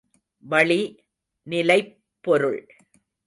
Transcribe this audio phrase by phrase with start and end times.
[0.43, 1.03] வளி
[1.43, 1.97] நிலைப்
[2.21, 2.67] பொருள்.